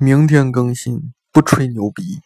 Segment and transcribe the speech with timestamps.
[0.00, 2.20] 明天更新不吹牛逼。